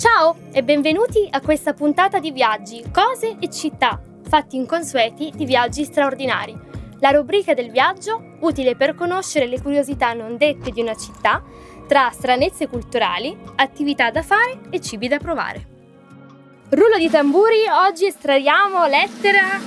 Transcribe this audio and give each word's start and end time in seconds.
Ciao 0.00 0.34
e 0.50 0.62
benvenuti 0.62 1.28
a 1.30 1.42
questa 1.42 1.74
puntata 1.74 2.20
di 2.20 2.30
viaggi, 2.30 2.82
cose 2.90 3.36
e 3.38 3.50
città, 3.50 4.00
fatti 4.26 4.56
inconsueti 4.56 5.30
di 5.34 5.44
viaggi 5.44 5.84
straordinari. 5.84 6.58
La 7.00 7.10
rubrica 7.10 7.52
del 7.52 7.70
viaggio 7.70 8.36
utile 8.40 8.76
per 8.76 8.94
conoscere 8.94 9.46
le 9.46 9.60
curiosità 9.60 10.14
non 10.14 10.38
dette 10.38 10.70
di 10.70 10.80
una 10.80 10.94
città, 10.94 11.44
tra 11.86 12.08
stranezze 12.12 12.66
culturali, 12.66 13.38
attività 13.56 14.10
da 14.10 14.22
fare 14.22 14.60
e 14.70 14.80
cibi 14.80 15.06
da 15.06 15.18
provare. 15.18 15.66
Rullo 16.70 16.96
di 16.96 17.10
tamburi, 17.10 17.66
oggi 17.68 18.06
estraiamo 18.06 18.86
lettera 18.86 19.60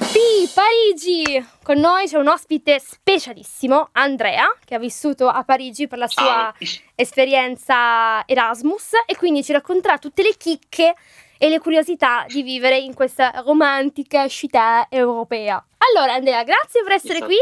P, 0.00 0.52
Parigi! 0.52 1.59
Con 1.70 1.78
noi 1.78 2.08
c'è 2.08 2.18
un 2.18 2.26
ospite 2.26 2.80
specialissimo, 2.80 3.90
Andrea, 3.92 4.52
che 4.64 4.74
ha 4.74 4.78
vissuto 4.80 5.28
a 5.28 5.44
Parigi 5.44 5.86
per 5.86 5.98
la 5.98 6.08
sua 6.08 6.52
esperienza 6.96 8.26
Erasmus 8.26 8.94
e 9.06 9.14
quindi 9.16 9.44
ci 9.44 9.52
racconterà 9.52 9.96
tutte 9.98 10.24
le 10.24 10.34
chicche 10.36 10.96
e 11.38 11.48
le 11.48 11.60
curiosità 11.60 12.24
di 12.26 12.42
vivere 12.42 12.76
in 12.76 12.92
questa 12.92 13.44
romantica 13.46 14.26
città 14.26 14.88
europea. 14.90 15.64
Allora, 15.94 16.14
Andrea, 16.14 16.42
grazie 16.42 16.82
per 16.82 16.90
essere 16.90 17.20
qui. 17.20 17.38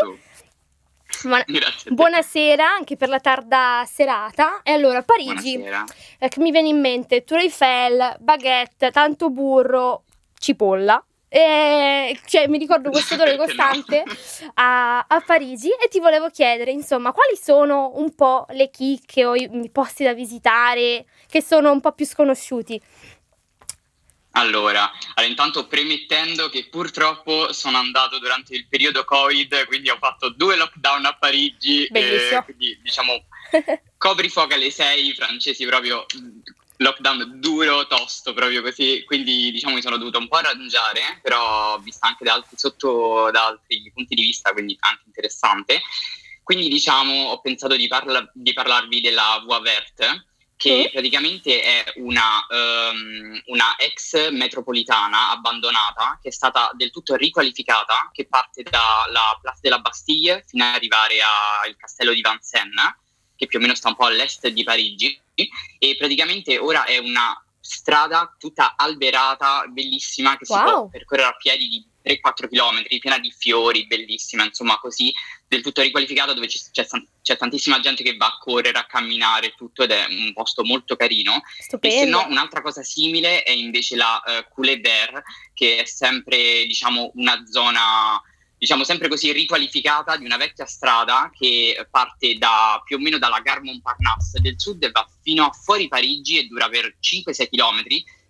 Buona-. 1.22 1.44
Buonasera 1.88 2.70
anche 2.70 2.96
per 2.96 3.08
la 3.08 3.20
tarda 3.20 3.82
serata. 3.90 4.60
E 4.62 4.72
allora, 4.72 5.02
Parigi, 5.02 5.54
eh, 5.54 6.30
mi 6.36 6.50
viene 6.50 6.68
in 6.68 6.80
mente 6.80 7.24
Tour 7.24 7.40
Eiffel, 7.40 8.16
baguette, 8.18 8.90
tanto 8.90 9.30
burro, 9.30 10.04
cipolla. 10.38 11.02
E, 11.28 12.18
cioè, 12.26 12.48
mi 12.48 12.56
ricordo 12.56 12.90
questo 12.90 13.14
odore 13.14 13.36
costante 13.38 14.02
a, 14.54 15.00
a, 15.00 15.20
Parigi 15.20 15.68
e 15.68 15.88
ti 15.88 16.00
volevo 16.00 16.30
chiedere, 16.30 16.70
insomma, 16.70 17.12
quali 17.12 17.36
sono 17.36 17.92
un 17.96 18.14
po' 18.14 18.46
le 18.50 18.70
chicche 18.70 19.26
o 19.26 19.34
i, 19.34 19.48
i 19.62 19.70
posti 19.70 20.04
da 20.04 20.14
visitare 20.14 21.04
che 21.28 21.42
sono 21.42 21.70
un 21.70 21.80
po' 21.80 21.92
più 21.92 22.06
sconosciuti? 22.06 22.80
Allora, 24.32 24.90
allora, 25.14 25.28
intanto 25.28 25.66
premettendo 25.66 26.48
che 26.48 26.68
purtroppo 26.68 27.52
sono 27.52 27.76
andato 27.76 28.18
durante 28.18 28.54
il 28.54 28.68
periodo 28.68 29.04
Covid, 29.04 29.66
quindi 29.66 29.90
ho 29.90 29.96
fatto 29.98 30.28
due 30.30 30.56
lockdown 30.56 31.06
a 31.06 31.16
Parigi. 31.16 31.88
Bellissimo. 31.90 32.40
Eh, 32.40 32.44
quindi 32.44 32.78
diciamo 32.80 33.24
coprifuoco 33.98 34.54
alle 34.54 34.70
6, 34.70 35.14
francesi 35.14 35.66
proprio 35.66 36.06
lockdown 36.78 37.40
duro, 37.40 37.86
tosto, 37.86 38.32
proprio 38.32 38.62
così, 38.62 39.04
quindi 39.04 39.50
diciamo 39.50 39.74
mi 39.74 39.82
sono 39.82 39.96
dovuto 39.96 40.18
un 40.18 40.28
po' 40.28 40.36
arrangiare, 40.36 41.18
però 41.22 41.74
ho 41.74 41.78
visto 41.78 42.06
anche 42.06 42.24
da 42.24 42.34
altri, 42.34 42.56
sotto 42.56 43.30
da 43.32 43.46
altri 43.46 43.90
punti 43.92 44.14
di 44.14 44.22
vista, 44.22 44.52
quindi 44.52 44.76
anche 44.80 45.02
interessante. 45.06 45.82
Quindi 46.42 46.68
diciamo 46.68 47.28
ho 47.28 47.40
pensato 47.40 47.76
di, 47.76 47.88
parla- 47.88 48.30
di 48.32 48.52
parlarvi 48.52 49.00
della 49.00 49.42
Voie 49.44 49.60
Verte, 49.60 50.26
che 50.56 50.86
mm. 50.88 50.92
praticamente 50.92 51.62
è 51.62 51.92
una, 51.96 52.44
um, 52.48 53.40
una, 53.46 53.76
ex 53.76 54.30
metropolitana 54.30 55.30
abbandonata 55.30 56.18
che 56.20 56.28
è 56.28 56.32
stata 56.32 56.70
del 56.74 56.90
tutto 56.90 57.14
riqualificata, 57.16 58.10
che 58.12 58.26
parte 58.26 58.62
dalla 58.62 59.38
Place 59.40 59.60
de 59.62 59.68
la 59.68 59.78
Bastille 59.78 60.44
fino 60.46 60.64
ad 60.64 60.74
arrivare 60.74 61.20
al 61.20 61.76
castello 61.76 62.12
di 62.12 62.22
Vincennes, 62.22 62.94
che 63.38 63.46
più 63.46 63.60
o 63.60 63.62
meno 63.62 63.76
sta 63.76 63.88
un 63.88 63.94
po' 63.94 64.06
all'est 64.06 64.48
di 64.48 64.64
Parigi 64.64 65.18
e 65.34 65.96
praticamente 65.96 66.58
ora 66.58 66.84
è 66.84 66.98
una 66.98 67.40
strada 67.60 68.34
tutta 68.38 68.74
alberata, 68.76 69.64
bellissima, 69.68 70.36
che 70.36 70.44
wow. 70.48 70.58
si 70.58 70.64
può 70.64 70.88
percorrere 70.88 71.28
a 71.28 71.36
piedi 71.36 71.68
di 71.68 71.86
3-4 72.02 72.48
km, 72.48 72.82
piena 72.98 73.18
di 73.18 73.32
fiori, 73.36 73.86
bellissima, 73.86 74.44
insomma 74.44 74.78
così, 74.78 75.12
del 75.46 75.62
tutto 75.62 75.82
riqualificata 75.82 76.32
dove 76.32 76.46
c'è, 76.46 76.86
c'è, 77.22 77.36
tantissima 77.36 77.78
gente 77.80 78.02
che 78.02 78.16
va 78.16 78.26
a 78.26 78.38
correre, 78.38 78.78
a 78.78 78.86
camminare, 78.86 79.54
tutto 79.56 79.84
ed 79.84 79.92
è 79.92 80.06
un 80.08 80.32
posto 80.32 80.64
molto 80.64 80.96
carino. 80.96 81.42
Stupendo. 81.60 81.96
E 81.96 81.98
se 82.00 82.06
no, 82.06 82.26
un'altra 82.28 82.62
cosa 82.62 82.82
simile 82.82 83.42
è 83.42 83.52
invece 83.52 83.94
la 83.94 84.20
uh, 84.24 84.30
eh, 84.30 84.48
Coulever, 84.52 85.22
che 85.54 85.82
è 85.82 85.84
sempre, 85.84 86.64
diciamo, 86.66 87.12
una 87.14 87.44
zona 87.46 88.20
diciamo 88.58 88.84
sempre 88.84 89.08
così 89.08 89.32
riqualificata 89.32 90.16
di 90.16 90.24
una 90.24 90.36
vecchia 90.36 90.66
strada 90.66 91.30
che 91.32 91.86
parte 91.90 92.36
da 92.36 92.82
più 92.84 92.96
o 92.96 92.98
meno 92.98 93.18
dalla 93.18 93.40
Gare 93.40 93.60
Montparnasse 93.62 94.40
del 94.40 94.58
sud 94.58 94.82
e 94.82 94.90
va 94.90 95.08
fino 95.22 95.44
a 95.44 95.52
fuori 95.52 95.88
Parigi 95.88 96.38
e 96.38 96.46
dura 96.46 96.68
per 96.68 96.96
5-6 97.00 97.48
km 97.48 97.82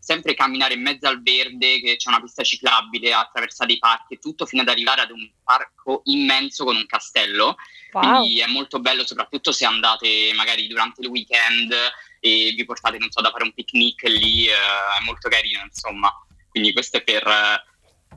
sempre 0.08 0.32
camminare 0.32 0.72
in 0.72 0.80
mezzo 0.80 1.06
al 1.06 1.20
verde, 1.20 1.82
che 1.82 1.96
c'è 1.96 2.08
una 2.08 2.22
pista 2.22 2.42
ciclabile, 2.42 3.12
attraversare 3.12 3.74
i 3.74 3.78
parchi 3.78 4.14
e 4.14 4.18
tutto, 4.18 4.46
fino 4.46 4.62
ad 4.62 4.68
arrivare 4.68 5.02
ad 5.02 5.10
un 5.10 5.30
parco 5.44 6.00
immenso 6.04 6.64
con 6.64 6.76
un 6.76 6.86
castello. 6.86 7.56
Wow. 7.92 8.02
Quindi 8.02 8.40
è 8.40 8.46
molto 8.46 8.80
bello, 8.80 9.06
soprattutto 9.06 9.52
se 9.52 9.66
andate 9.66 10.32
magari 10.34 10.66
durante 10.66 11.02
il 11.02 11.08
weekend 11.08 11.74
e 12.20 12.54
vi 12.56 12.64
portate, 12.64 12.96
non 12.96 13.10
so, 13.10 13.20
da 13.20 13.30
fare 13.30 13.44
un 13.44 13.52
picnic 13.52 14.02
lì, 14.04 14.46
eh, 14.46 14.52
è 14.52 15.04
molto 15.04 15.28
carino, 15.28 15.60
insomma. 15.62 16.10
Quindi 16.48 16.72
questo 16.72 16.96
è 16.96 17.02
per 17.02 17.26
eh, 17.26 17.62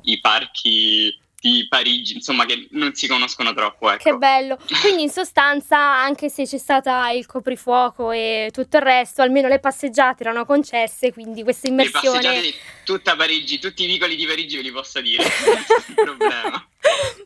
i 0.04 0.20
parchi 0.22 1.14
di 1.42 1.66
Parigi, 1.68 2.14
insomma, 2.14 2.46
che 2.46 2.68
non 2.72 2.94
si 2.94 3.08
conoscono 3.08 3.52
troppo. 3.54 3.90
Ecco. 3.90 4.04
Che 4.04 4.16
bello. 4.16 4.60
Quindi, 4.80 5.02
in 5.02 5.10
sostanza, 5.10 5.78
anche 5.78 6.30
se 6.30 6.46
c'è 6.46 6.60
stata 6.60 7.10
il 7.10 7.26
coprifuoco 7.26 8.12
e 8.12 8.50
tutto 8.54 8.78
il 8.78 8.84
resto, 8.84 9.24
almeno 9.24 9.48
le 9.48 9.60
passeggiate 9.60 10.22
erano 10.22 10.46
concesse, 10.46 11.12
quindi 11.12 11.42
questa 11.42 11.68
immersione. 11.68 12.18
Le 12.18 12.24
passeggiate 12.28 12.42
di 12.42 12.56
tutta 12.84 13.16
Parigi, 13.16 13.58
tutti 13.58 13.84
i 13.84 13.88
vicoli 13.88 14.16
di 14.16 14.28
Parigi 14.28 14.58
ve 14.58 14.62
li 14.62 14.72
posso 14.72 15.02
dire, 15.02 15.24
problema. 15.96 16.68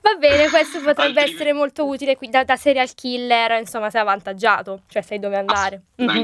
Va 0.01 0.13
bene, 0.17 0.49
questo 0.49 0.79
potrebbe 0.79 1.19
Altri... 1.19 1.33
essere 1.33 1.51
molto 1.51 1.85
utile 1.85 2.15
qui 2.15 2.29
da, 2.29 2.45
da, 2.45 2.55
serial 2.55 2.93
killer, 2.95 3.59
insomma, 3.59 3.89
sei 3.89 3.99
avvantaggiato, 3.99 4.83
cioè 4.87 5.01
sai 5.01 5.19
dove 5.19 5.35
andare. 5.35 5.81
Mm-hmm. 6.01 6.23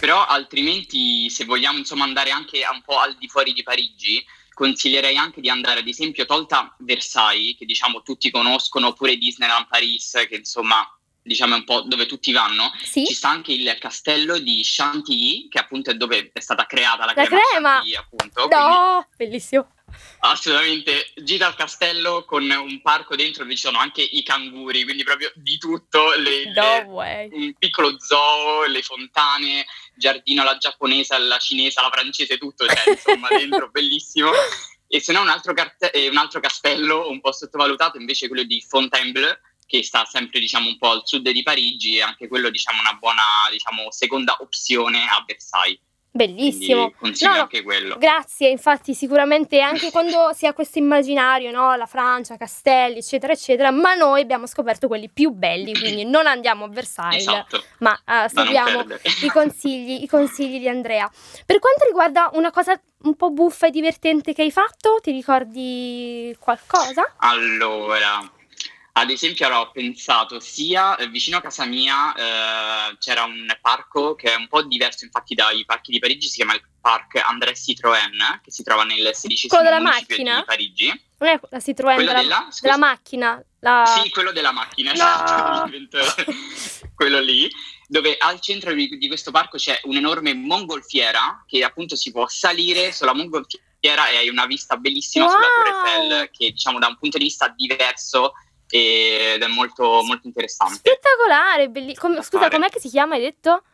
Però 0.00 0.24
altrimenti, 0.24 1.28
se 1.28 1.44
vogliamo 1.44 1.76
insomma 1.76 2.04
andare 2.04 2.30
anche 2.30 2.62
un 2.72 2.80
po' 2.82 2.98
al 2.98 3.14
di 3.18 3.28
fuori 3.28 3.52
di 3.52 3.62
Parigi, 3.62 4.24
consiglierei 4.52 5.16
anche 5.16 5.40
di 5.40 5.48
andare 5.48 5.80
ad 5.80 5.88
esempio 5.88 6.26
tolta 6.26 6.74
Versailles, 6.78 7.56
che 7.56 7.64
diciamo 7.64 8.02
tutti 8.02 8.30
conoscono, 8.30 8.88
oppure 8.88 9.16
Disneyland 9.16 9.66
Paris, 9.68 10.24
che 10.28 10.36
insomma 10.36 10.86
diciamo 11.22 11.54
è 11.54 11.58
un 11.58 11.64
po' 11.64 11.82
dove 11.82 12.06
tutti 12.06 12.32
vanno, 12.32 12.72
sì? 12.82 13.06
ci 13.06 13.14
sta 13.14 13.28
anche 13.28 13.52
il 13.52 13.76
castello 13.78 14.38
di 14.38 14.60
Chantilly, 14.64 15.48
che 15.48 15.58
appunto 15.58 15.90
è 15.90 15.94
dove 15.94 16.30
è 16.32 16.40
stata 16.40 16.66
creata 16.66 17.04
la, 17.04 17.12
la 17.14 17.24
crema, 17.24 17.40
crema. 17.40 17.70
Chantilly, 17.74 17.96
appunto. 17.96 18.48
No, 18.48 19.06
quindi... 19.08 19.30
bellissimo. 19.30 19.68
Assolutamente, 20.20 21.12
gira 21.16 21.46
al 21.46 21.56
castello 21.56 22.24
con 22.24 22.48
un 22.48 22.80
parco 22.80 23.16
dentro 23.16 23.42
dove 23.42 23.56
ci 23.56 23.62
sono 23.62 23.78
anche 23.78 24.02
i 24.02 24.22
canguri, 24.22 24.84
quindi 24.84 25.02
proprio 25.02 25.32
di 25.34 25.58
tutto, 25.58 26.12
le, 26.14 26.50
no 26.54 27.02
le, 27.02 27.28
un 27.32 27.54
piccolo 27.58 27.98
zoo, 27.98 28.64
le 28.66 28.82
fontane, 28.82 29.66
giardino 29.96 30.42
alla 30.42 30.58
giapponese, 30.58 31.14
alla 31.14 31.38
cinese, 31.38 31.80
alla 31.80 31.90
francese, 31.90 32.38
tutto 32.38 32.66
c'è 32.66 32.90
insomma 32.90 33.28
dentro, 33.36 33.70
bellissimo. 33.70 34.30
E 34.86 35.00
se 35.00 35.12
no 35.12 35.22
un 35.22 35.28
altro, 35.28 35.54
carte- 35.54 35.90
eh, 35.90 36.08
un 36.08 36.18
altro 36.18 36.38
castello 36.38 37.08
un 37.08 37.20
po' 37.20 37.32
sottovalutato 37.32 37.98
invece 37.98 38.26
è 38.26 38.28
quello 38.28 38.44
di 38.44 38.60
Fontainebleau, 38.60 39.36
che 39.66 39.82
sta 39.82 40.04
sempre 40.04 40.38
diciamo 40.38 40.68
un 40.68 40.76
po' 40.76 40.90
al 40.90 41.02
sud 41.04 41.28
di 41.30 41.42
Parigi 41.42 41.96
e 41.96 42.02
anche 42.02 42.28
quello 42.28 42.50
diciamo 42.50 42.80
una 42.80 42.92
buona 42.92 43.22
diciamo, 43.50 43.90
seconda 43.90 44.36
opzione 44.40 45.06
a 45.08 45.24
Versailles. 45.26 45.80
Bellissimo. 46.14 46.92
Consiglio 46.98 47.32
no, 47.32 47.40
anche 47.40 47.62
quello. 47.62 47.96
Grazie, 47.96 48.50
infatti 48.50 48.92
sicuramente 48.92 49.60
anche 49.60 49.90
quando 49.90 50.32
si 50.34 50.46
ha 50.46 50.52
questo 50.52 50.78
immaginario, 50.78 51.50
no? 51.50 51.74
la 51.74 51.86
Francia, 51.86 52.36
castelli, 52.36 52.98
eccetera, 52.98 53.32
eccetera, 53.32 53.70
ma 53.70 53.94
noi 53.94 54.20
abbiamo 54.20 54.46
scoperto 54.46 54.88
quelli 54.88 55.08
più 55.08 55.30
belli, 55.30 55.72
quindi 55.72 56.04
non 56.04 56.26
andiamo 56.26 56.64
a 56.64 56.68
Versailles, 56.68 57.22
esatto. 57.22 57.64
ma 57.78 57.92
uh, 57.92 58.28
seguiamo 58.28 58.84
i 59.22 59.28
consigli, 59.30 60.02
i 60.02 60.06
consigli 60.06 60.58
di 60.58 60.68
Andrea. 60.68 61.10
Per 61.46 61.58
quanto 61.58 61.86
riguarda 61.86 62.28
una 62.34 62.50
cosa 62.50 62.78
un 63.04 63.16
po' 63.16 63.30
buffa 63.30 63.68
e 63.68 63.70
divertente 63.70 64.34
che 64.34 64.42
hai 64.42 64.50
fatto, 64.50 64.98
ti 65.00 65.12
ricordi 65.12 66.36
qualcosa? 66.38 67.14
Allora, 67.16 68.20
ad 68.94 69.08
esempio, 69.08 69.46
allora, 69.46 69.62
ho 69.62 69.70
pensato 69.70 70.38
sia 70.38 70.96
eh, 70.96 71.08
vicino 71.08 71.38
a 71.38 71.40
casa 71.40 71.64
mia 71.64 72.14
eh, 72.14 72.96
c'era 72.98 73.24
un 73.24 73.46
parco 73.60 74.14
che 74.14 74.32
è 74.32 74.36
un 74.36 74.48
po' 74.48 74.62
diverso, 74.62 75.04
infatti, 75.04 75.34
dai 75.34 75.64
parchi 75.64 75.92
di 75.92 75.98
Parigi, 75.98 76.28
si 76.28 76.36
chiama 76.36 76.54
il 76.54 76.62
Parc 76.80 77.16
André 77.16 77.54
Citroën, 77.54 78.40
che 78.42 78.50
si 78.50 78.62
trova 78.62 78.84
nel 78.84 79.10
16 79.14 79.48
quello 79.48 79.64
della 79.64 79.80
macchina? 79.80 80.36
di 80.38 80.44
Parigi. 80.44 81.02
Non 81.18 81.28
è 81.30 81.40
la 81.48 81.58
Citroën 81.58 81.94
quello 81.94 82.12
della, 82.12 82.20
della, 82.20 82.48
della 82.60 82.76
macchina? 82.76 83.44
La... 83.60 83.84
Sì, 83.86 84.10
quello 84.10 84.32
della 84.32 84.52
macchina, 84.52 84.90
no. 84.90 84.94
esatto, 84.94 85.70
quello 86.94 87.20
lì, 87.20 87.48
dove 87.88 88.16
al 88.18 88.40
centro 88.40 88.74
di, 88.74 88.98
di 88.98 89.06
questo 89.06 89.30
parco 89.30 89.56
c'è 89.56 89.80
un'enorme 89.84 90.34
mongolfiera 90.34 91.44
che 91.46 91.64
appunto 91.64 91.96
si 91.96 92.10
può 92.10 92.26
salire 92.28 92.92
sulla 92.92 93.14
mongolfiera 93.14 94.08
e 94.08 94.16
hai 94.16 94.28
una 94.28 94.46
vista 94.46 94.76
bellissima 94.76 95.24
wow. 95.24 95.34
sulla 95.34 95.46
Torre 95.46 95.70
Eiffel 95.70 96.30
che 96.30 96.50
diciamo 96.50 96.78
da 96.78 96.88
un 96.88 96.96
punto 96.98 97.18
di 97.18 97.24
vista 97.24 97.48
diverso 97.48 98.32
ed 98.74 99.42
è 99.42 99.46
molto, 99.48 100.02
molto 100.02 100.26
interessante. 100.26 100.76
Spettacolare, 100.76 101.68
belli- 101.68 101.94
com- 101.94 102.22
scusa, 102.22 102.48
com'è 102.48 102.70
che 102.70 102.80
si 102.80 102.88
chiama, 102.88 103.16
hai 103.16 103.20
detto? 103.20 103.64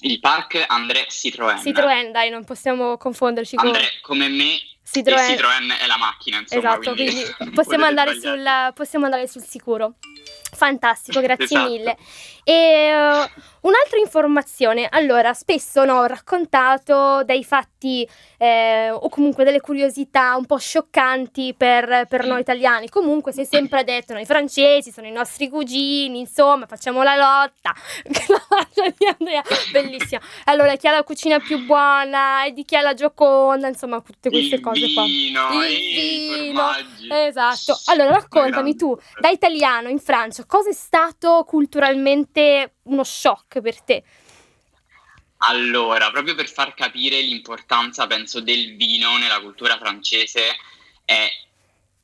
Il 0.00 0.18
Parc 0.18 0.64
André 0.66 1.06
Citroën. 1.08 1.62
Citroën, 1.62 2.10
dai, 2.10 2.28
non 2.28 2.42
possiamo 2.42 2.96
confonderci 2.96 3.54
con... 3.54 3.68
André, 3.68 3.86
come 4.02 4.26
me, 4.26 4.58
Citroën. 4.84 5.28
Citroën 5.28 5.78
è 5.78 5.86
la 5.86 5.96
macchina, 5.96 6.40
insomma. 6.40 6.60
Esatto, 6.60 6.92
quindi, 6.94 7.24
quindi 7.36 7.54
possiamo, 7.54 7.84
andare 7.84 8.18
sul, 8.18 8.72
possiamo 8.74 9.04
andare 9.04 9.28
sul 9.28 9.44
sicuro. 9.44 9.94
Fantastico, 10.54 11.20
grazie 11.20 11.44
esatto. 11.44 11.70
mille. 11.70 11.96
E 12.44 12.90
uh, 12.92 13.40
un'altra 13.62 13.98
informazione, 13.98 14.86
allora, 14.90 15.32
spesso 15.32 15.84
no, 15.84 16.00
ho 16.00 16.04
raccontato 16.04 17.24
dei 17.24 17.42
fatti 17.42 18.06
eh, 18.36 18.90
o 18.90 19.08
comunque 19.08 19.44
delle 19.44 19.60
curiosità 19.60 20.36
un 20.36 20.44
po' 20.44 20.58
scioccanti 20.58 21.54
per, 21.56 22.06
per, 22.06 22.26
noi 22.26 22.40
italiani. 22.40 22.90
Comunque 22.90 23.32
si 23.32 23.40
è 23.40 23.44
sempre 23.44 23.82
detto, 23.82 24.12
noi 24.12 24.26
francesi 24.26 24.92
sono 24.92 25.06
i 25.06 25.12
nostri 25.12 25.48
cugini, 25.48 26.18
insomma, 26.18 26.66
facciamo 26.66 27.02
la 27.02 27.16
lotta. 27.16 27.72
Bellissima. 29.72 30.20
Allora, 30.44 30.76
chi 30.76 30.86
ha 30.86 30.92
la 30.92 31.02
cucina 31.04 31.38
più 31.38 31.64
buona 31.64 32.44
e 32.44 32.52
di 32.52 32.64
chi 32.64 32.76
ha 32.76 32.80
la 32.80 32.94
gioconda, 32.94 33.68
insomma, 33.68 34.00
tutte 34.00 34.30
queste 34.30 34.56
il 34.56 34.60
cose 34.60 34.86
vino, 34.86 35.46
qua. 35.46 35.66
Il 35.66 36.86
vino, 36.98 37.16
esatto. 37.16 37.78
Allora, 37.86 38.10
raccontami 38.10 38.74
tu, 38.76 38.98
da 39.20 39.28
italiano 39.28 39.88
in 39.88 39.98
Francia, 39.98 40.44
cosa 40.46 40.70
è 40.70 40.74
stato 40.74 41.44
culturalmente 41.46 42.74
uno 42.84 43.04
shock 43.04 43.60
per 43.60 43.80
te? 43.82 44.02
Allora, 45.44 46.10
proprio 46.10 46.34
per 46.34 46.48
far 46.48 46.72
capire 46.74 47.20
l'importanza, 47.20 48.06
penso, 48.06 48.40
del 48.40 48.76
vino 48.76 49.16
nella 49.18 49.40
cultura 49.40 49.76
francese, 49.76 50.56
è 51.04 51.28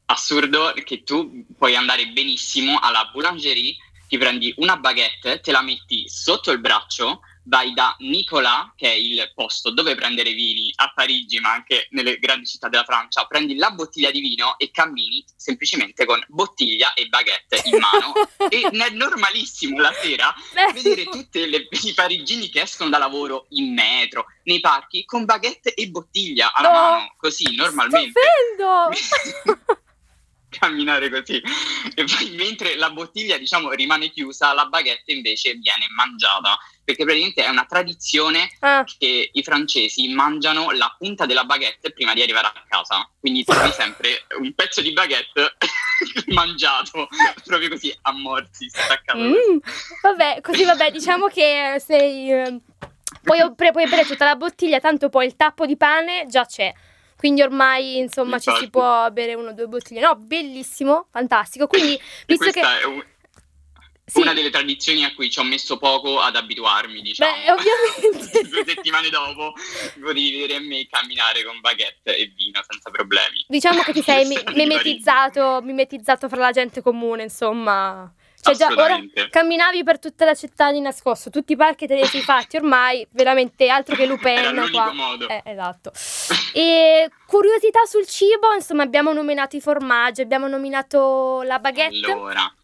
assurdo 0.06 0.72
che 0.84 1.04
tu 1.04 1.44
puoi 1.56 1.76
andare 1.76 2.08
benissimo 2.08 2.78
alla 2.80 3.08
boulangerie, 3.12 3.76
ti 4.08 4.18
prendi 4.18 4.52
una 4.56 4.76
baguette, 4.78 5.40
te 5.40 5.52
la 5.52 5.62
metti 5.62 6.08
sotto 6.08 6.50
il 6.50 6.60
braccio, 6.60 7.20
vai 7.48 7.72
da 7.72 7.94
Nicolas, 8.00 8.72
che 8.76 8.90
è 8.90 8.94
il 8.94 9.30
posto 9.34 9.70
dove 9.70 9.94
prendere 9.94 10.32
vini 10.32 10.72
a 10.76 10.92
Parigi, 10.94 11.40
ma 11.40 11.52
anche 11.52 11.88
nelle 11.90 12.18
grandi 12.18 12.46
città 12.46 12.68
della 12.68 12.84
Francia, 12.84 13.24
prendi 13.26 13.56
la 13.56 13.70
bottiglia 13.70 14.10
di 14.10 14.20
vino 14.20 14.58
e 14.58 14.70
cammini 14.70 15.24
semplicemente 15.36 16.04
con 16.04 16.22
bottiglia 16.28 16.94
e 16.94 17.06
baguette 17.06 17.62
in 17.64 17.78
mano. 17.78 18.12
e 18.48 18.68
è 18.70 18.90
normalissimo 18.90 19.78
la 19.78 19.92
sera 19.92 20.34
vedere 20.72 21.04
tutti 21.04 21.40
i 21.40 21.94
parigini 21.94 22.48
che 22.48 22.62
escono 22.62 22.90
da 22.90 22.98
lavoro 22.98 23.46
in 23.50 23.72
metro, 23.72 24.26
nei 24.44 24.60
parchi, 24.60 25.04
con 25.04 25.24
baguette 25.24 25.74
e 25.74 25.88
bottiglia 25.88 26.52
alla 26.52 26.70
no. 26.70 26.78
mano, 26.78 27.14
così 27.18 27.54
normalmente. 27.54 28.20
Stupendo! 28.54 29.78
camminare 30.48 31.10
così. 31.10 31.40
E 31.94 32.04
poi 32.04 32.30
mentre 32.36 32.76
la 32.76 32.90
bottiglia, 32.90 33.38
diciamo, 33.38 33.70
rimane 33.72 34.10
chiusa, 34.10 34.52
la 34.52 34.66
baguette 34.66 35.12
invece 35.12 35.54
viene 35.54 35.86
mangiata. 35.94 36.58
Perché 36.84 37.04
praticamente 37.04 37.44
è 37.44 37.48
una 37.50 37.66
tradizione 37.66 38.48
ah. 38.60 38.82
che 38.98 39.28
i 39.30 39.42
francesi 39.42 40.08
mangiano 40.08 40.70
la 40.70 40.94
punta 40.96 41.26
della 41.26 41.44
baguette 41.44 41.92
prima 41.92 42.14
di 42.14 42.22
arrivare 42.22 42.46
a 42.46 42.64
casa. 42.66 43.08
Quindi 43.20 43.44
trovi 43.44 43.70
sempre 43.72 44.24
un 44.38 44.54
pezzo 44.54 44.80
di 44.80 44.92
baguette 44.94 45.56
mangiato, 46.32 47.08
proprio 47.44 47.68
così 47.68 47.94
a 48.02 48.12
morsi, 48.12 48.70
staccato. 48.70 49.18
Mm, 49.18 49.58
vabbè, 50.00 50.40
così 50.40 50.64
vabbè, 50.64 50.90
diciamo 50.90 51.26
che 51.26 51.76
sei... 51.78 52.32
Eh, 52.32 52.60
puoi, 53.22 53.54
puoi 53.54 53.88
bere 53.88 54.06
tutta 54.06 54.24
la 54.24 54.36
bottiglia, 54.36 54.80
tanto 54.80 55.10
poi 55.10 55.26
il 55.26 55.36
tappo 55.36 55.66
di 55.66 55.76
pane 55.76 56.24
già 56.26 56.46
c'è. 56.46 56.72
Quindi 57.18 57.42
ormai, 57.42 57.96
insomma, 57.96 58.36
Infatti. 58.36 58.58
ci 58.58 58.64
si 58.64 58.70
può 58.70 59.10
bere 59.10 59.34
uno 59.34 59.48
o 59.48 59.52
due 59.52 59.66
bottiglie. 59.66 60.00
No, 60.00 60.14
bellissimo, 60.14 61.08
fantastico. 61.10 61.66
Quindi, 61.66 62.00
visto 62.26 62.48
che... 62.50 62.60
È 62.60 62.84
un... 62.84 63.04
Sì. 64.04 64.20
Una 64.22 64.32
delle 64.32 64.48
tradizioni 64.48 65.04
a 65.04 65.12
cui 65.12 65.28
ci 65.28 65.38
ho 65.38 65.42
messo 65.42 65.76
poco 65.76 66.18
ad 66.18 66.34
abituarmi, 66.34 67.02
diciamo. 67.02 67.30
Beh, 67.30 67.50
ovviamente. 67.52 68.48
Due 68.48 68.64
settimane 68.64 69.10
dopo 69.10 69.52
potevi 70.00 70.30
vedere 70.30 70.60
me 70.60 70.86
camminare 70.88 71.44
con 71.44 71.60
baguette 71.60 72.16
e 72.16 72.32
vino 72.34 72.62
senza 72.66 72.90
problemi. 72.90 73.44
Diciamo 73.48 73.82
che 73.82 73.92
ti 73.92 74.00
sei 74.00 74.26
mimetizzato, 74.54 75.60
mimetizzato 75.62 76.28
fra 76.28 76.38
la 76.38 76.52
gente 76.52 76.80
comune, 76.80 77.24
insomma. 77.24 78.10
Cioè 78.40 78.54
già 78.54 78.68
ora 78.68 78.98
camminavi 79.30 79.82
per 79.82 79.98
tutta 79.98 80.24
la 80.24 80.34
città 80.34 80.70
di 80.70 80.80
nascosto, 80.80 81.28
tutti 81.28 81.52
i 81.52 81.56
parchi 81.56 81.86
te 81.86 81.96
li 81.96 82.04
sei 82.06 82.22
fatti 82.22 82.56
ormai, 82.56 83.06
veramente 83.10 83.68
altro 83.68 83.96
che 83.96 84.06
Lupin 84.06 84.68
qua. 84.70 84.92
modo. 84.92 85.28
Eh, 85.28 85.42
esatto. 85.44 85.92
E 86.52 87.10
curiosità 87.26 87.84
sul 87.84 88.06
cibo, 88.06 88.52
insomma, 88.54 88.84
abbiamo 88.84 89.12
nominato 89.12 89.56
i 89.56 89.60
formaggi, 89.60 90.20
abbiamo 90.20 90.46
nominato 90.46 91.42
la 91.42 91.58
baguette. 91.58 92.12
Allora. 92.12 92.54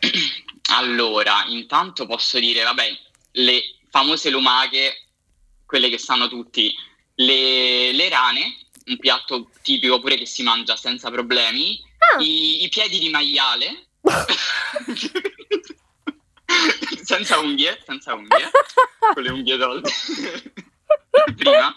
allora, 0.76 1.44
intanto 1.48 2.06
posso 2.06 2.38
dire, 2.38 2.62
vabbè, 2.62 2.98
le 3.32 3.62
famose 3.88 4.30
lumache, 4.30 5.06
quelle 5.64 5.88
che 5.88 5.98
sanno 5.98 6.28
tutti, 6.28 6.72
le, 7.14 7.92
le 7.92 8.08
rane, 8.08 8.56
un 8.86 8.98
piatto 8.98 9.50
tipico 9.62 9.98
pure 10.00 10.16
che 10.16 10.26
si 10.26 10.42
mangia 10.42 10.76
senza 10.76 11.10
problemi, 11.10 11.80
ah. 12.14 12.22
i, 12.22 12.62
i 12.64 12.68
piedi 12.68 12.98
di 12.98 13.08
maiale 13.08 13.86
senza 17.02 17.38
unghie, 17.38 17.82
senza 17.86 18.14
unghie, 18.14 18.50
con 19.14 19.22
le 19.22 19.30
unghie 19.30 19.58
tolte. 19.58 19.90
prima, 21.36 21.74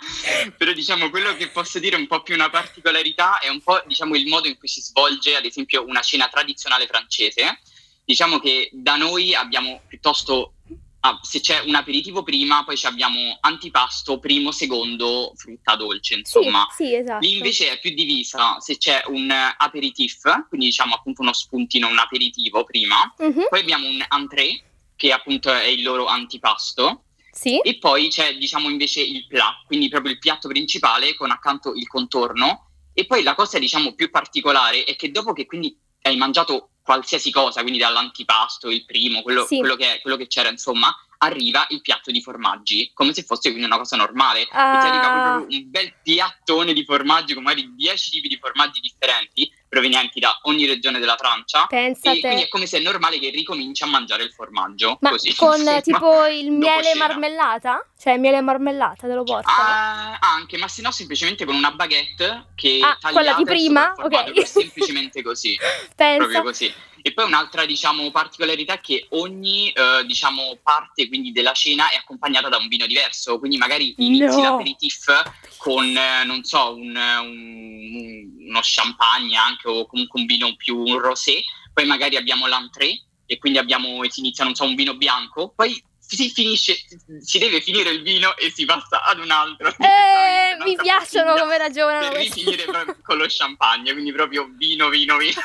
però 0.58 0.72
diciamo 0.74 1.10
quello 1.10 1.36
che 1.36 1.50
posso 1.50 1.80
dire 1.80 1.96
un 1.96 2.08
po' 2.08 2.22
più 2.22 2.36
una 2.36 2.50
particolarità 2.50 3.40
è 3.40 3.50
un 3.50 3.62
po' 3.62 3.82
diciamo 3.86 4.16
il 4.16 4.28
modo 4.28 4.48
in 4.48 4.58
cui 4.58 4.68
si 4.68 4.82
svolge 4.82 5.36
ad 5.36 5.46
esempio 5.46 5.86
una 5.86 6.02
cena 6.02 6.28
tradizionale 6.28 6.88
francese. 6.88 7.60
Diciamo 8.06 8.40
che 8.40 8.70
da 8.74 8.96
noi 8.96 9.34
abbiamo 9.34 9.82
piuttosto 9.88 10.56
ah, 11.06 11.20
se 11.22 11.40
c'è 11.42 11.60
un 11.66 11.76
aperitivo 11.76 12.24
prima, 12.24 12.64
poi 12.64 12.80
abbiamo 12.84 13.38
antipasto, 13.42 14.20
primo, 14.20 14.52
secondo, 14.52 15.34
frutta 15.36 15.76
dolce, 15.76 16.16
insomma. 16.16 16.66
Sì, 16.70 16.86
sì, 16.86 16.96
esatto. 16.96 17.26
Lì 17.26 17.34
invece 17.34 17.72
è 17.72 17.80
più 17.80 17.92
divisa, 17.94 18.60
se 18.60 18.78
c'è 18.78 19.04
un 19.08 19.30
aperitif, 19.58 20.48
quindi 20.48 20.68
diciamo 20.68 20.96
appunto 20.96 21.22
uno 21.22 21.34
spuntino, 21.34 21.88
un 21.88 21.98
aperitivo 21.98 22.64
prima, 22.64 23.14
uh-huh. 23.18 23.48
poi 23.50 23.60
abbiamo 23.60 23.88
un 23.88 24.04
entrée, 24.10 24.64
che 24.96 25.12
appunto 25.12 25.52
è 25.52 25.66
il 25.66 25.84
loro 25.84 26.06
antipasto, 26.06 27.04
sì. 27.32 27.60
e 27.60 27.78
poi 27.78 28.08
c'è 28.08 28.38
diciamo 28.38 28.70
invece 28.70 29.02
il 29.02 29.28
plat, 29.28 29.66
quindi 29.66 29.90
proprio 29.90 30.14
il 30.14 30.20
piatto 30.20 30.48
principale 30.48 31.16
con 31.16 31.32
accanto 31.32 31.74
il 31.74 31.88
contorno, 31.88 32.70
e 32.94 33.06
poi 33.06 33.24
la 33.24 33.36
cosa 33.36 33.60
diciamo 33.60 33.94
più 33.94 34.10
particolare 34.10 34.84
è 34.84 34.96
che 34.96 35.12
dopo 35.12 35.34
che 35.34 35.46
quindi 35.46 35.76
hai 36.04 36.16
mangiato 36.16 36.70
qualsiasi 36.84 37.32
cosa, 37.32 37.62
quindi 37.62 37.80
dall'antipasto, 37.80 38.70
il 38.70 38.86
primo, 38.86 39.22
quello, 39.22 39.46
sì. 39.46 39.58
quello, 39.58 39.76
che, 39.76 40.00
quello 40.02 40.18
che 40.18 40.28
c'era, 40.28 40.50
insomma, 40.50 40.94
arriva 41.20 41.66
il 41.70 41.82
piatto 41.82 42.12
di 42.12 42.22
formaggi, 42.22 42.92
come 42.94 43.14
se 43.14 43.24
fosse 43.24 43.50
quindi 43.50 43.66
una 43.66 43.78
cosa 43.78 43.96
normale. 43.96 44.48
Ah. 44.52 44.78
E 44.78 44.80
ti 44.82 44.88
arriva 44.88 45.12
proprio 45.12 45.58
un 45.58 45.70
bel 45.72 45.94
piattone 46.04 46.74
di 46.74 46.84
formaggi, 46.84 47.34
con 47.34 47.44
magari 47.44 47.74
10 47.74 48.10
tipi 48.10 48.28
di 48.28 48.38
formaggi 48.38 48.82
differenti, 48.82 49.52
provenienti 49.74 50.20
da 50.20 50.38
ogni 50.44 50.68
regione 50.68 51.00
della 51.00 51.16
Francia. 51.18 51.66
Pensate. 51.66 52.18
E 52.18 52.22
quindi 52.22 52.42
è 52.44 52.48
come 52.48 52.68
se 52.68 52.78
è 52.78 52.82
normale 52.82 53.18
che 53.18 53.32
ricominci 53.32 53.82
a 53.84 53.88
mangiare 53.88 54.24
il 54.24 54.32
formaggio. 54.32 55.00
Ma 55.02 55.10
così, 55.10 55.34
con 55.36 55.58
insomma, 55.58 55.82
tipo 55.82 56.26
il 56.28 56.52
miele 56.52 56.92
e 56.92 56.96
marmellata? 56.96 57.84
Cioè 58.00 58.18
miele 58.18 58.38
e 58.38 58.42
marmellata 58.42 59.08
te 59.08 59.14
lo 59.14 59.24
porta? 59.24 59.50
Ah, 59.50 60.20
anche, 60.20 60.60
ma 60.60 60.68
se 60.68 60.84
no 60.84 60.92
semplicemente 60.92 61.44
con 61.44 61.56
una 61.56 61.72
baguette 61.72 62.50
che 62.54 62.82
ah, 62.84 62.98
quella 63.12 63.34
di 63.34 63.44
prima? 63.44 63.94
Ok. 63.98 64.46
Semplicemente 64.46 65.24
così. 65.24 65.58
Pensa. 65.96 66.18
Proprio 66.18 66.44
così. 66.44 66.74
E 67.06 67.12
poi 67.12 67.26
un'altra 67.26 67.66
diciamo, 67.66 68.10
particolarità 68.12 68.76
è 68.76 68.80
che 68.80 69.08
ogni 69.10 69.70
eh, 69.72 70.06
diciamo, 70.06 70.58
parte 70.64 71.10
quindi, 71.10 71.34
della 71.34 71.52
cena 71.52 71.90
è 71.90 71.98
accompagnata 71.98 72.48
da 72.48 72.56
un 72.56 72.70
vino 72.70 72.86
diverso, 72.86 73.40
quindi 73.40 73.58
magari 73.58 73.94
inizi 73.98 74.38
no. 74.38 74.44
l'aperitif 74.44 75.58
con, 75.58 75.86
eh, 75.86 76.24
non 76.24 76.46
so, 76.46 76.74
un, 76.76 76.96
un, 76.96 78.43
uno 78.48 78.60
champagne 78.62 79.36
anche 79.36 79.68
o 79.68 79.86
comunque 79.86 80.20
un 80.20 80.26
vino 80.26 80.56
più 80.56 80.78
un 80.78 81.00
rosé, 81.00 81.42
poi 81.74 81.86
magari 81.86 82.16
abbiamo 82.16 82.48
l'entrée 82.48 83.02
e 83.26 83.38
quindi 83.38 83.58
abbiamo, 83.58 84.04
si 84.10 84.20
inizia, 84.20 84.44
non 84.44 84.56
so, 84.56 84.66
un 84.66 84.76
vino 84.76 84.96
bianco, 84.96 85.54
poi 85.56 85.82
si 86.00 86.30
finisce, 86.30 86.78
si 87.20 87.40
deve 87.40 87.62
finire 87.62 87.90
il 87.90 88.04
vino 88.04 88.36
e 88.38 88.52
si 88.52 88.66
passa 88.66 89.04
ad 89.04 89.20
un 89.20 89.32
altro. 89.32 89.70
Eh, 89.70 90.64
mi 90.64 90.76
piacciono 90.76 91.34
come 91.36 91.58
ragionano. 91.58 92.10
Per 92.10 92.20
rifinire 92.20 92.66
con 93.02 93.18
lo 93.18 93.26
champagne, 93.28 93.94
quindi 93.94 94.12
proprio 94.12 94.50
vino, 94.56 94.90
vino, 94.90 95.18
vino. 95.18 95.42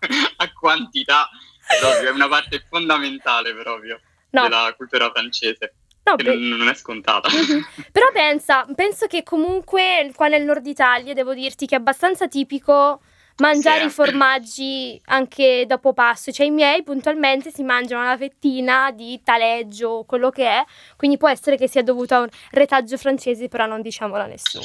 a 0.36 0.52
quantità, 0.52 1.28
proprio, 1.80 2.08
è 2.08 2.12
una 2.12 2.28
parte 2.28 2.64
fondamentale 2.68 3.54
proprio 3.54 4.00
no. 4.30 4.42
della 4.42 4.74
cultura 4.76 5.10
francese. 5.10 5.74
No, 6.08 6.16
che 6.16 6.34
non 6.34 6.68
è 6.68 6.74
scontata. 6.74 7.28
Mm-hmm. 7.30 7.60
Però 7.92 8.10
pensa, 8.12 8.66
penso 8.74 9.06
che 9.06 9.22
comunque 9.22 10.10
qua 10.14 10.28
nel 10.28 10.44
nord 10.44 10.66
Italia 10.66 11.14
devo 11.14 11.34
dirti 11.34 11.66
che 11.66 11.74
è 11.74 11.78
abbastanza 11.78 12.28
tipico 12.28 13.00
mangiare 13.38 13.80
sì. 13.80 13.86
i 13.86 13.90
formaggi 13.90 15.00
anche 15.06 15.64
dopo 15.66 15.92
passo. 15.92 16.32
Cioè 16.32 16.46
i 16.46 16.50
miei 16.50 16.82
puntualmente 16.82 17.50
si 17.50 17.62
mangiano 17.62 18.04
la 18.04 18.16
fettina 18.16 18.90
di 18.90 19.20
taleggio, 19.22 20.04
quello 20.06 20.30
che 20.30 20.46
è, 20.46 20.64
quindi 20.96 21.16
può 21.16 21.28
essere 21.28 21.56
che 21.56 21.68
sia 21.68 21.82
dovuto 21.82 22.14
a 22.14 22.20
un 22.20 22.28
retaggio 22.50 22.96
francese, 22.96 23.48
però 23.48 23.66
non 23.66 23.82
diciamolo 23.82 24.22
a 24.22 24.26
nessuno. 24.26 24.64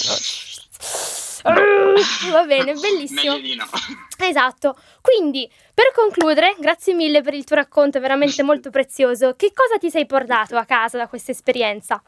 Va 2.32 2.44
bene, 2.46 2.74
bellissimo. 2.80 3.38
No. 3.38 3.70
Esatto. 4.18 4.78
Quindi, 5.02 5.50
per 5.74 5.92
concludere, 5.94 6.56
grazie 6.58 6.94
mille 6.94 7.22
per 7.22 7.34
il 7.34 7.44
tuo 7.44 7.58
racconto, 7.58 8.00
veramente 8.00 8.42
molto 8.42 8.70
prezioso. 8.70 9.36
Che 9.36 9.52
cosa 9.54 9.78
ti 9.78 9.90
sei 9.90 10.06
portato 10.06 10.56
a 10.56 10.66
casa 10.66 10.98
da 10.98 11.08
questa 11.08 11.32
esperienza? 11.32 12.02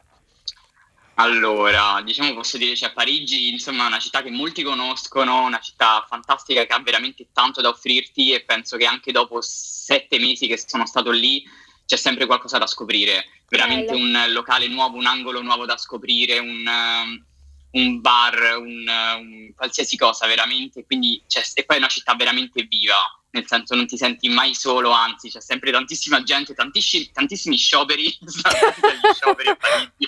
Allora, 1.16 2.02
diciamo 2.04 2.34
posso 2.34 2.58
dire, 2.58 2.76
cioè 2.76 2.92
Parigi, 2.92 3.50
insomma, 3.50 3.86
è 3.86 3.88
una 3.88 4.00
città 4.00 4.22
che 4.22 4.30
molti 4.30 4.64
conoscono, 4.64 5.44
una 5.44 5.60
città 5.60 6.06
fantastica 6.08 6.66
che 6.66 6.74
ha 6.74 6.80
veramente 6.80 7.28
tanto 7.32 7.62
da 7.62 7.70
offrirti 7.70 8.34
e 8.34 8.44
penso 8.44 8.76
che 8.76 8.86
anche 8.86 9.14
dopo 9.14 9.40
sette 9.42 10.20
mesi 10.20 10.48
che 10.48 10.58
sono 10.58 10.86
stato 10.86 11.12
lì 11.12 11.44
c'è 11.86 11.96
sempre 11.96 12.26
qualcosa 12.26 12.58
da 12.58 12.68
scoprire, 12.68 13.26
veramente 13.48 13.94
Bello. 13.94 14.04
un 14.04 14.34
locale 14.34 14.68
nuovo, 14.68 14.98
un 14.98 15.06
angolo 15.06 15.42
nuovo 15.42 15.66
da 15.66 15.78
scoprire, 15.78 16.40
un, 16.40 16.66
um, 16.68 17.26
un 17.76 18.02
bar, 18.02 18.58
un, 18.58 18.88
un, 18.88 19.54
qualsiasi 19.56 19.98
cosa 19.98 20.28
veramente, 20.28 20.86
quindi 20.86 21.24
cioè, 21.28 21.44
e 21.54 21.66
poi 21.66 21.78
è 21.78 21.80
una 21.80 21.88
città 21.88 22.16
veramente 22.16 22.64
viva, 22.64 22.96
nel 23.32 23.48
senso 23.48 23.76
non 23.76 23.86
ti 23.88 23.98
senti 23.98 24.30
mai 24.30 24.54
solo, 24.54 24.92
anzi 24.92 25.30
c'è 25.30 25.42
sempre 25.42 25.72
tantissima 25.72 26.24
gente, 26.24 26.54
tantissimi, 26.54 27.12
tantissimi 27.12 27.58
scioperi, 27.58 28.18
scioperi 29.14 29.50
a 29.50 29.56
Parigi 29.56 30.08